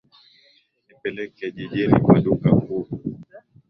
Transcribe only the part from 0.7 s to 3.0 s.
Nipeleke jijini kwa duka kuu.